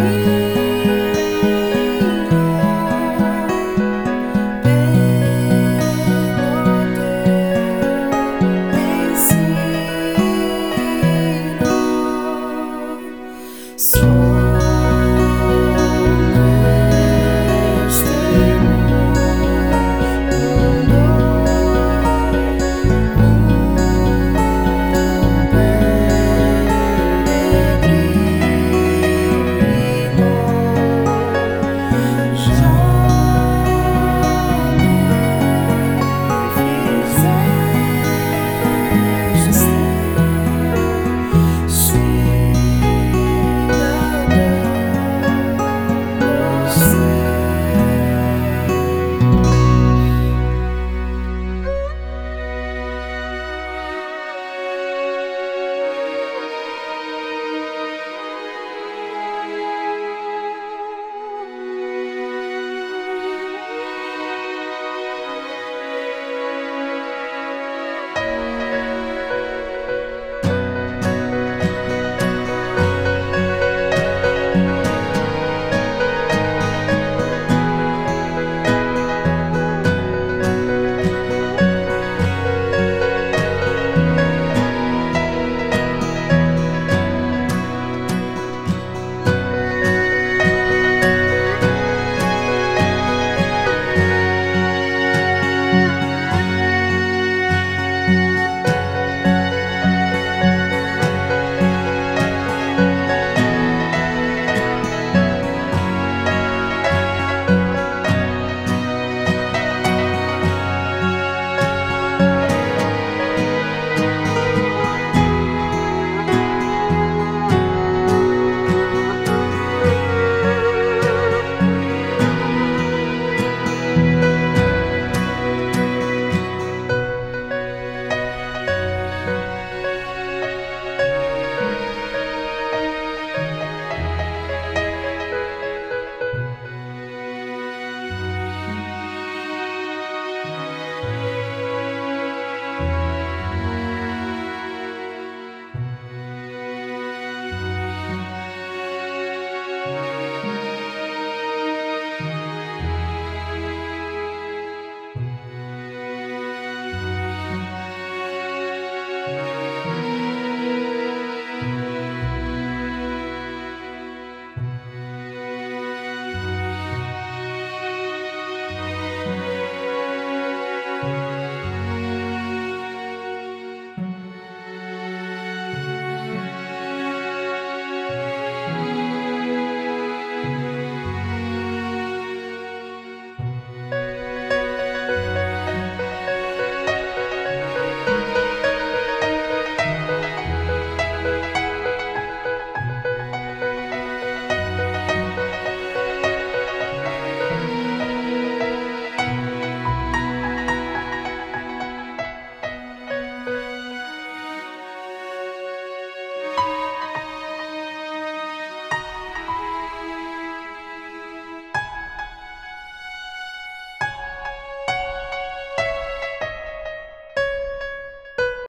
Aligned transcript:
be 0.00 0.49